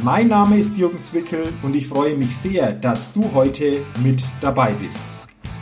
[0.00, 4.72] Mein Name ist Jürgen Zwickel und ich freue mich sehr, dass du heute mit dabei
[4.72, 5.04] bist.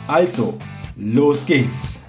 [0.07, 0.57] Also,
[0.95, 1.99] los geht's!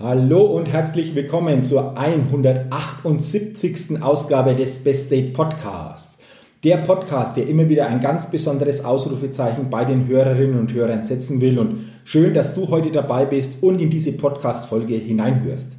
[0.00, 4.02] Hallo und herzlich willkommen zur 178.
[4.02, 6.18] Ausgabe des Best Date Podcasts.
[6.64, 11.42] Der Podcast, der immer wieder ein ganz besonderes Ausrufezeichen bei den Hörerinnen und Hörern setzen
[11.42, 11.58] will.
[11.58, 15.72] Und schön, dass du heute dabei bist und in diese Podcast-Folge hineinhörst.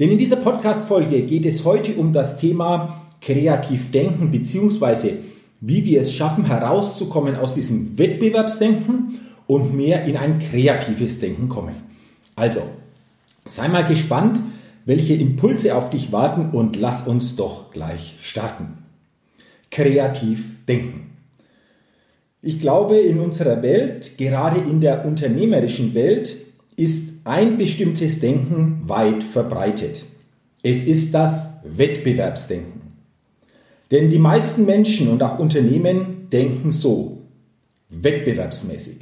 [0.00, 5.18] Denn in dieser Podcast-Folge geht es heute um das Thema kreativ denken, beziehungsweise
[5.60, 11.76] wie wir es schaffen, herauszukommen aus diesem Wettbewerbsdenken und mehr in ein kreatives Denken kommen.
[12.34, 12.62] Also,
[13.44, 14.40] sei mal gespannt,
[14.86, 18.79] welche Impulse auf dich warten und lass uns doch gleich starten
[19.70, 21.16] kreativ denken.
[22.42, 26.36] Ich glaube, in unserer Welt, gerade in der unternehmerischen Welt,
[26.76, 30.04] ist ein bestimmtes Denken weit verbreitet.
[30.62, 32.80] Es ist das Wettbewerbsdenken.
[33.90, 37.22] Denn die meisten Menschen und auch Unternehmen denken so,
[37.90, 38.96] wettbewerbsmäßig.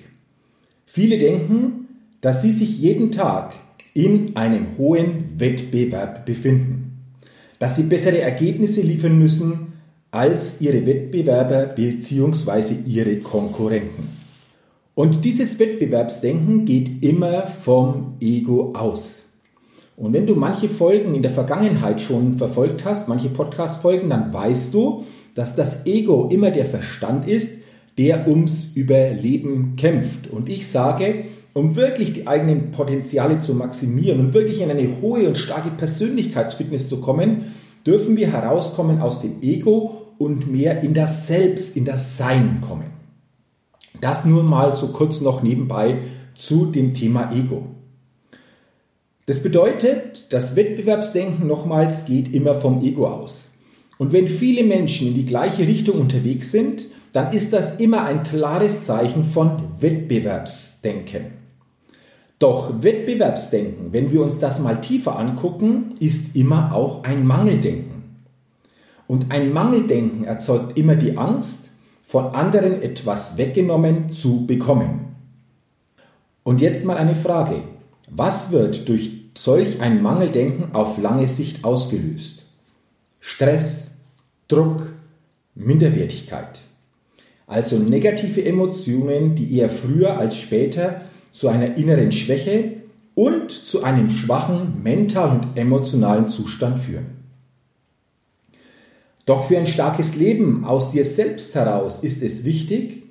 [0.87, 1.89] Viele denken,
[2.21, 3.55] dass sie sich jeden Tag
[3.95, 7.05] in einem hohen Wettbewerb befinden,
[7.59, 9.68] dass sie bessere Ergebnisse liefern müssen,
[10.11, 12.75] als ihre Wettbewerber bzw.
[12.87, 14.09] ihre Konkurrenten.
[14.95, 19.17] Und dieses Wettbewerbsdenken geht immer vom Ego aus.
[19.97, 24.73] Und wenn du manche Folgen in der Vergangenheit schon verfolgt hast, manche Podcast-Folgen, dann weißt
[24.73, 27.53] du, dass das Ego immer der Verstand ist,
[27.99, 30.29] der ums Überleben kämpft.
[30.31, 35.27] Und ich sage, um wirklich die eigenen Potenziale zu maximieren und wirklich in eine hohe
[35.27, 37.53] und starke Persönlichkeitsfitness zu kommen,
[37.85, 42.91] dürfen wir herauskommen aus dem Ego und mehr in das Selbst, in das Sein kommen.
[44.01, 45.99] Das nur mal so kurz noch nebenbei
[46.35, 47.67] zu dem Thema Ego.
[49.27, 53.45] Das bedeutet, das Wettbewerbsdenken nochmals geht immer vom Ego aus.
[53.99, 58.23] Und wenn viele Menschen in die gleiche Richtung unterwegs sind, dann ist das immer ein
[58.23, 61.39] klares Zeichen von Wettbewerbsdenken.
[62.39, 67.88] Doch Wettbewerbsdenken, wenn wir uns das mal tiefer angucken, ist immer auch ein Mangeldenken.
[69.09, 71.71] Und ein Mangeldenken erzeugt immer die Angst,
[72.05, 75.17] von anderen etwas weggenommen zu bekommen.
[76.45, 77.63] Und jetzt mal eine Frage.
[78.09, 82.45] Was wird durch solch ein Mangeldenken auf lange Sicht ausgelöst?
[83.21, 83.89] Stress,
[84.47, 84.91] Druck,
[85.55, 86.61] Minderwertigkeit.
[87.47, 91.03] Also negative Emotionen, die eher früher als später
[91.33, 92.73] zu einer inneren Schwäche
[93.15, 97.18] und zu einem schwachen mentalen und emotionalen Zustand führen.
[99.29, 103.03] Doch für ein starkes Leben aus dir selbst heraus ist es wichtig,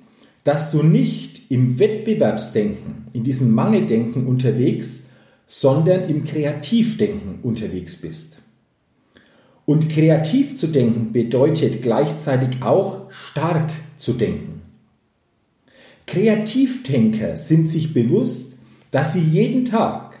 [0.42, 5.02] dass du nicht im Wettbewerbsdenken, in diesem Mangeldenken unterwegs,
[5.46, 8.38] sondern im Kreativdenken unterwegs bist.
[9.64, 14.62] Und kreativ zu denken bedeutet gleichzeitig auch stark zu denken.
[16.08, 18.56] Kreativdenker sind sich bewusst,
[18.90, 20.18] dass sie jeden Tag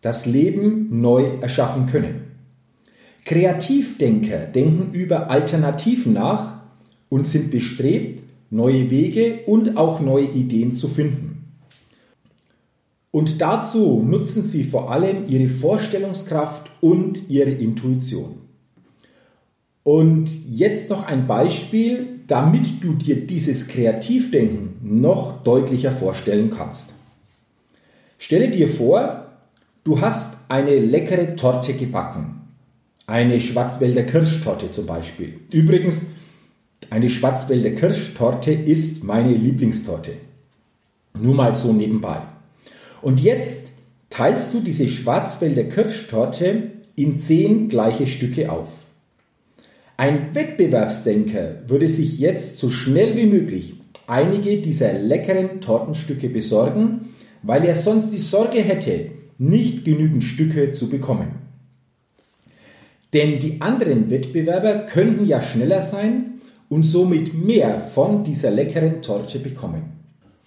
[0.00, 2.33] das Leben neu erschaffen können.
[3.24, 6.60] Kreativdenker denken über Alternativen nach
[7.08, 11.54] und sind bestrebt, neue Wege und auch neue Ideen zu finden.
[13.10, 18.38] Und dazu nutzen sie vor allem ihre Vorstellungskraft und ihre Intuition.
[19.84, 26.92] Und jetzt noch ein Beispiel, damit du dir dieses Kreativdenken noch deutlicher vorstellen kannst.
[28.18, 29.28] Stelle dir vor,
[29.84, 32.43] du hast eine leckere Torte gebacken
[33.06, 35.34] eine Schwarzwälder Kirschtorte zum Beispiel.
[35.52, 36.02] Übrigens,
[36.90, 40.12] eine Schwarzwälder Kirschtorte ist meine Lieblingstorte.
[41.18, 42.22] Nur mal so nebenbei.
[43.02, 43.68] Und jetzt
[44.10, 48.84] teilst du diese Schwarzwälder Kirschtorte in zehn gleiche Stücke auf.
[49.96, 53.74] Ein Wettbewerbsdenker würde sich jetzt so schnell wie möglich
[54.06, 60.88] einige dieser leckeren Tortenstücke besorgen, weil er sonst die Sorge hätte, nicht genügend Stücke zu
[60.88, 61.43] bekommen.
[63.14, 69.38] Denn die anderen Wettbewerber könnten ja schneller sein und somit mehr von dieser leckeren Torte
[69.38, 69.84] bekommen.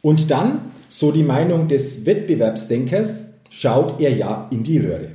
[0.01, 5.07] Und dann, so die Meinung des Wettbewerbsdenkers, schaut er ja in die Röhre.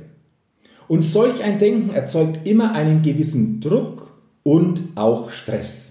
[0.87, 5.85] Und solch ein Denken erzeugt immer einen gewissen Druck und auch Stress.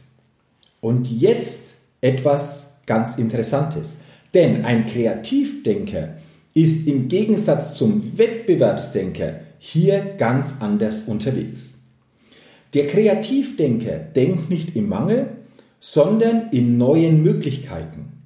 [0.80, 1.60] Und jetzt
[2.00, 3.96] etwas ganz Interessantes.
[4.34, 6.14] Denn ein Kreativdenker
[6.54, 11.74] ist im Gegensatz zum Wettbewerbsdenker hier ganz anders unterwegs.
[12.74, 15.36] Der Kreativdenker denkt nicht im Mangel,
[15.78, 18.24] sondern in neuen Möglichkeiten.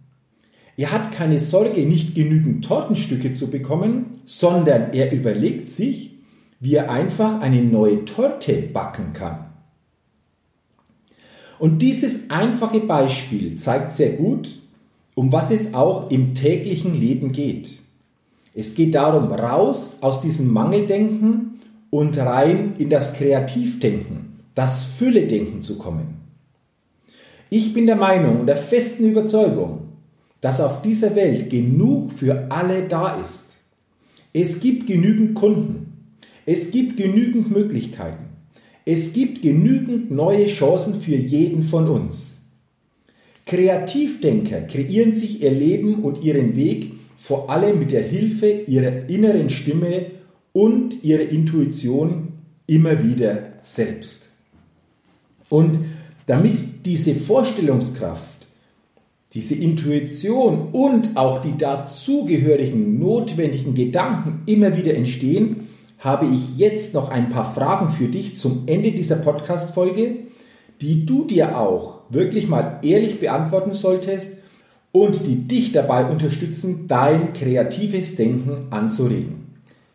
[0.79, 6.15] Er hat keine Sorge, nicht genügend Tortenstücke zu bekommen, sondern er überlegt sich,
[6.59, 9.45] wie er einfach eine neue Torte backen kann.
[11.59, 14.59] Und dieses einfache Beispiel zeigt sehr gut,
[15.15, 17.79] um was es auch im täglichen Leben geht.
[18.59, 21.61] Es geht darum, raus aus diesem Mangeldenken
[21.91, 26.23] und rein in das Kreativdenken, das Fülledenken zu kommen.
[27.51, 29.89] Ich bin der Meinung und der festen Überzeugung,
[30.41, 33.49] dass auf dieser Welt genug für alle da ist.
[34.33, 36.15] Es gibt genügend Kunden.
[36.47, 38.25] Es gibt genügend Möglichkeiten.
[38.87, 42.29] Es gibt genügend neue Chancen für jeden von uns.
[43.45, 49.49] Kreativdenker kreieren sich ihr Leben und ihren Weg vor allem mit der Hilfe ihrer inneren
[49.49, 50.07] Stimme
[50.53, 52.29] und ihrer Intuition
[52.67, 54.21] immer wieder selbst.
[55.49, 55.79] Und
[56.27, 58.47] damit diese Vorstellungskraft,
[59.33, 65.69] diese Intuition und auch die dazugehörigen notwendigen Gedanken immer wieder entstehen,
[65.99, 70.17] habe ich jetzt noch ein paar Fragen für dich zum Ende dieser Podcast-Folge,
[70.81, 74.37] die du dir auch wirklich mal ehrlich beantworten solltest
[75.01, 79.47] und die dich dabei unterstützen, dein kreatives Denken anzuregen.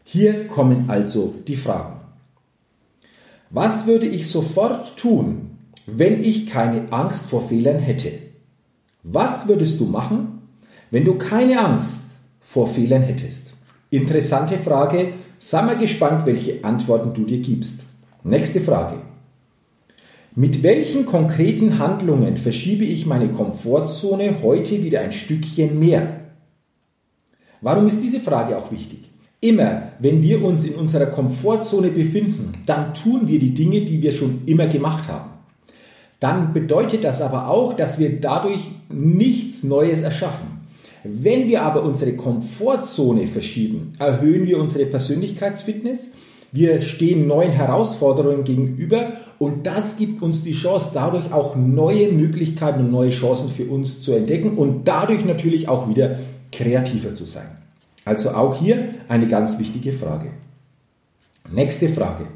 [0.03, 2.01] Hier kommen also die Fragen.
[3.49, 8.11] Was würde ich sofort tun, wenn ich keine Angst vor Fehlern hätte?
[9.03, 10.41] Was würdest du machen,
[10.91, 12.03] wenn du keine Angst
[12.39, 13.53] vor Fehlern hättest?
[13.89, 15.13] Interessante Frage,
[15.43, 17.79] Sei mal gespannt, welche Antworten du dir gibst.
[18.23, 18.97] Nächste Frage.
[20.35, 26.21] Mit welchen konkreten Handlungen verschiebe ich meine Komfortzone heute wieder ein Stückchen mehr?
[27.59, 28.99] Warum ist diese Frage auch wichtig?
[29.41, 34.13] Immer, wenn wir uns in unserer Komfortzone befinden, dann tun wir die Dinge, die wir
[34.13, 35.31] schon immer gemacht haben.
[36.21, 40.61] Dann bedeutet das aber auch, dass wir dadurch nichts Neues erschaffen.
[41.03, 46.09] Wenn wir aber unsere Komfortzone verschieben, erhöhen wir unsere Persönlichkeitsfitness,
[46.51, 52.81] wir stehen neuen Herausforderungen gegenüber und das gibt uns die Chance, dadurch auch neue Möglichkeiten
[52.81, 56.19] und neue Chancen für uns zu entdecken und dadurch natürlich auch wieder
[56.51, 57.57] kreativer zu sein.
[58.03, 60.31] Also auch hier eine ganz wichtige Frage.
[61.49, 62.27] Nächste Frage.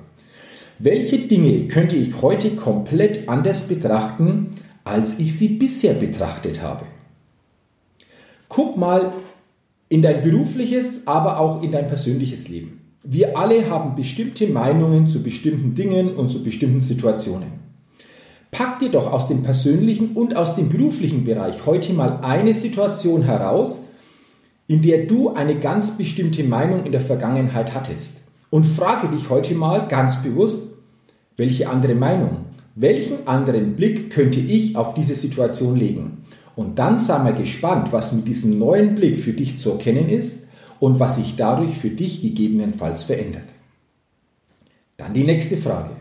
[0.79, 6.85] Welche Dinge könnte ich heute komplett anders betrachten, als ich sie bisher betrachtet habe?
[8.47, 9.13] Guck mal
[9.89, 12.84] in dein berufliches, aber auch in dein persönliches Leben.
[13.07, 17.49] Wir alle haben bestimmte Meinungen zu bestimmten Dingen und zu bestimmten Situationen.
[18.49, 23.21] Pack dir doch aus dem persönlichen und aus dem beruflichen Bereich heute mal eine Situation
[23.21, 23.77] heraus,
[24.67, 28.13] in der du eine ganz bestimmte Meinung in der Vergangenheit hattest.
[28.49, 30.63] Und frage dich heute mal ganz bewusst,
[31.37, 32.37] welche andere Meinung,
[32.73, 36.25] welchen anderen Blick könnte ich auf diese Situation legen?
[36.55, 40.44] Und dann sei mal gespannt, was mit diesem neuen Blick für dich zu erkennen ist
[40.79, 43.47] und was sich dadurch für dich gegebenenfalls verändert.
[44.97, 45.91] Dann die nächste Frage.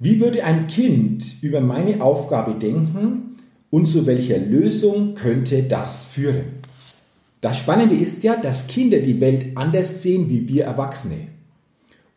[0.00, 3.36] Wie würde ein Kind über meine Aufgabe denken
[3.70, 6.58] und zu welcher Lösung könnte das führen?
[7.40, 11.28] Das Spannende ist ja, dass Kinder die Welt anders sehen wie wir Erwachsene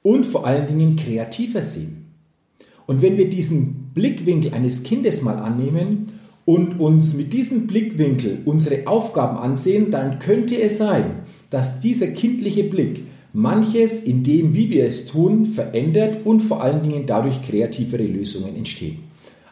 [0.04, 2.08] und vor allen Dingen kreativer sehen.
[2.88, 6.12] Und wenn wir diesen Blickwinkel eines Kindes mal annehmen
[6.52, 12.66] und uns mit diesem Blickwinkel unsere Aufgaben ansehen, dann könnte es sein, dass dieser kindliche
[12.66, 18.04] Blick manches in dem, wie wir es tun, verändert und vor allen Dingen dadurch kreativere
[18.04, 18.98] Lösungen entstehen.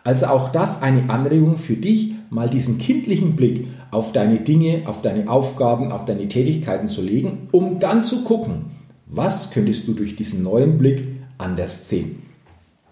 [0.04, 5.02] Also auch das eine Anregung für dich, mal diesen kindlichen Blick auf deine Dinge, auf
[5.02, 8.72] deine Aufgaben, auf deine Tätigkeiten zu legen, um dann zu gucken,
[9.06, 12.24] was könntest du durch diesen neuen Blick anders sehen.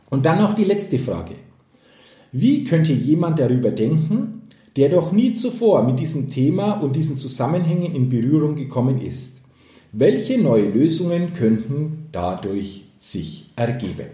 [0.10, 1.34] Und dann noch die letzte Frage.
[2.32, 4.42] Wie könnte jemand darüber denken,
[4.76, 9.38] der doch nie zuvor mit diesem Thema und diesen Zusammenhängen in Berührung gekommen ist?
[9.92, 14.08] Welche neue Lösungen könnten dadurch sich ergeben?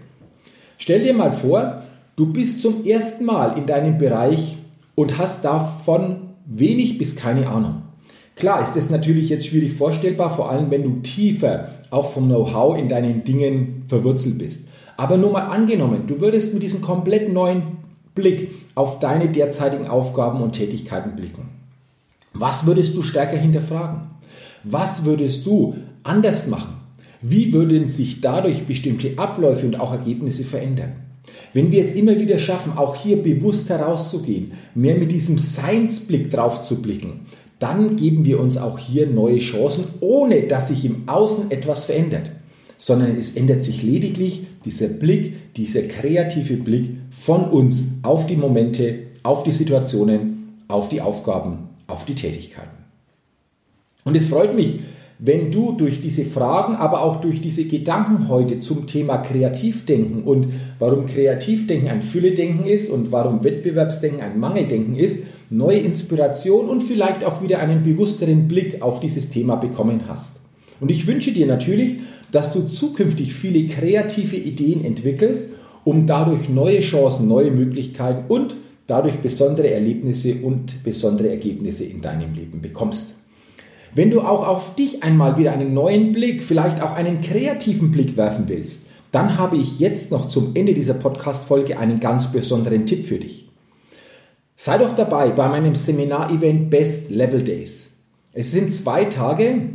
[0.78, 1.82] Stell dir mal vor,
[2.16, 4.56] du bist zum ersten Mal in deinem Bereich
[4.94, 7.82] und hast davon wenig bis keine Ahnung.
[8.36, 12.76] Klar ist das natürlich jetzt schwierig vorstellbar, vor allem wenn du tiefer auch vom Know-how
[12.78, 14.66] in deinen Dingen verwurzelt bist.
[14.96, 17.83] Aber nur mal angenommen, du würdest mit diesem komplett neuen
[18.14, 21.48] Blick auf deine derzeitigen Aufgaben und Tätigkeiten blicken.
[22.32, 24.02] Was würdest du stärker hinterfragen?
[24.64, 26.80] Was würdest du anders machen?
[27.20, 30.92] Wie würden sich dadurch bestimmte Abläufe und auch Ergebnisse verändern?
[31.52, 36.62] Wenn wir es immer wieder schaffen, auch hier bewusst herauszugehen, mehr mit diesem Seinsblick drauf
[36.62, 37.26] zu blicken,
[37.58, 42.30] dann geben wir uns auch hier neue Chancen, ohne dass sich im Außen etwas verändert,
[42.76, 49.00] sondern es ändert sich lediglich dieser Blick, dieser kreative Blick von uns auf die Momente,
[49.22, 52.84] auf die Situationen, auf die Aufgaben, auf die Tätigkeiten.
[54.04, 54.80] Und es freut mich,
[55.18, 60.48] wenn du durch diese Fragen, aber auch durch diese Gedanken heute zum Thema Kreativdenken und
[60.78, 67.24] warum Kreativdenken ein Fülledenken ist und warum Wettbewerbsdenken ein Mangeldenken ist, neue Inspiration und vielleicht
[67.24, 70.40] auch wieder einen bewussteren Blick auf dieses Thema bekommen hast.
[70.80, 72.00] Und ich wünsche dir natürlich,
[72.34, 75.50] dass du zukünftig viele kreative Ideen entwickelst,
[75.84, 78.56] um dadurch neue Chancen, neue Möglichkeiten und
[78.88, 83.14] dadurch besondere Erlebnisse und besondere Ergebnisse in deinem Leben bekommst.
[83.94, 88.16] Wenn du auch auf dich einmal wieder einen neuen Blick, vielleicht auch einen kreativen Blick
[88.16, 93.06] werfen willst, dann habe ich jetzt noch zum Ende dieser Podcast-Folge einen ganz besonderen Tipp
[93.06, 93.48] für dich.
[94.56, 97.86] Sei doch dabei bei meinem Seminar-Event Best Level Days.
[98.32, 99.68] Es sind zwei Tage,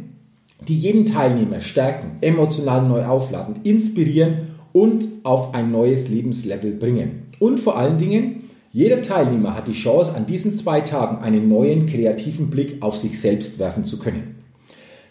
[0.67, 7.27] die jeden Teilnehmer stärken, emotional neu aufladen, inspirieren und auf ein neues Lebenslevel bringen.
[7.39, 11.85] Und vor allen Dingen, jeder Teilnehmer hat die Chance, an diesen zwei Tagen einen neuen
[11.87, 14.35] kreativen Blick auf sich selbst werfen zu können.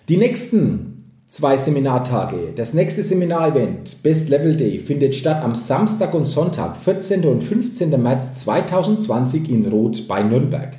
[0.08, 6.26] Die nächsten zwei Seminartage, das nächste Seminarevent Best Level Day findet statt am Samstag und
[6.26, 7.24] Sonntag, 14.
[7.26, 8.00] und 15.
[8.00, 10.78] März 2020 in Roth bei Nürnberg.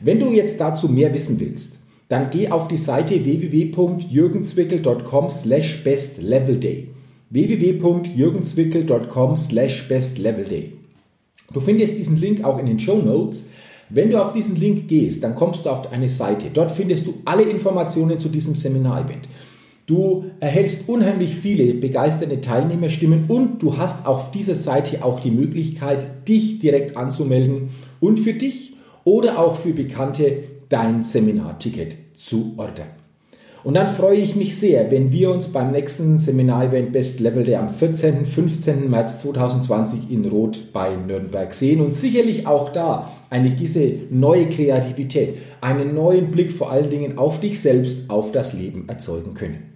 [0.00, 1.78] Wenn du jetzt dazu mehr wissen willst,
[2.12, 6.88] dann geh auf die Seite www.jürgenzwickel.com slash bestlevelday
[7.30, 10.74] www.jürgenzwickel.com slash bestlevelday
[11.54, 13.46] Du findest diesen Link auch in den Show Notes.
[13.88, 16.48] Wenn du auf diesen Link gehst, dann kommst du auf eine Seite.
[16.52, 19.26] Dort findest du alle Informationen zu diesem Seminarevent.
[19.86, 26.28] Du erhältst unheimlich viele begeisterte Teilnehmerstimmen und du hast auf dieser Seite auch die Möglichkeit,
[26.28, 32.88] dich direkt anzumelden und für dich oder auch für Bekannte dein Seminarticket zu ordern.
[33.64, 37.54] Und dann freue ich mich sehr, wenn wir uns beim nächsten Seminarevent Best Level Day
[37.54, 38.24] am 14.
[38.24, 38.90] 15.
[38.90, 45.36] März 2020 in Rot bei Nürnberg sehen und sicherlich auch da eine diese neue Kreativität,
[45.60, 49.71] einen neuen Blick vor allen Dingen auf dich selbst, auf das Leben erzeugen können.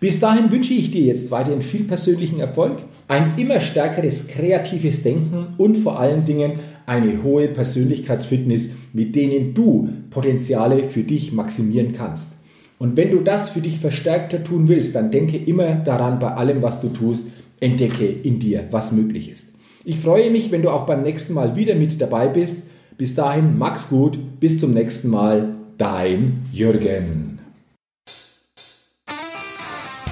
[0.00, 5.54] Bis dahin wünsche ich dir jetzt weiterhin viel persönlichen Erfolg, ein immer stärkeres kreatives Denken
[5.56, 12.32] und vor allen Dingen eine hohe Persönlichkeitsfitness, mit denen du Potenziale für dich maximieren kannst.
[12.78, 16.60] Und wenn du das für dich verstärkter tun willst, dann denke immer daran, bei allem,
[16.60, 17.24] was du tust,
[17.60, 19.46] entdecke in dir, was möglich ist.
[19.84, 22.56] Ich freue mich, wenn du auch beim nächsten Mal wieder mit dabei bist.
[22.98, 27.33] Bis dahin, Max gut, bis zum nächsten Mal, dein Jürgen.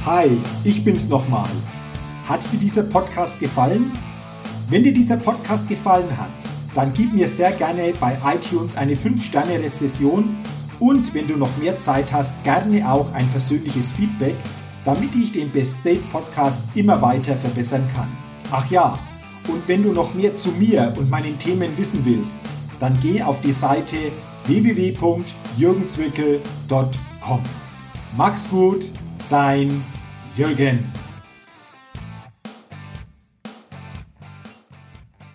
[0.04, 1.48] Hi, ich bin's nochmal.
[2.28, 3.92] Hat dir dieser Podcast gefallen?
[4.68, 6.32] Wenn dir dieser Podcast gefallen hat,
[6.74, 10.38] dann gib mir sehr gerne bei iTunes eine 5-Sterne-Rezession
[10.80, 14.34] und wenn du noch mehr Zeit hast, gerne auch ein persönliches Feedback,
[14.84, 18.08] damit ich den Best State Podcast immer weiter verbessern kann.
[18.50, 18.98] Ach ja,
[19.46, 22.34] und wenn du noch mehr zu mir und meinen Themen wissen willst,
[22.80, 24.10] dann geh auf die Seite
[24.46, 27.40] www.jürgenzwickel.com.
[28.16, 28.88] Mach's gut,
[29.32, 29.82] dein
[30.36, 30.92] Jürgen.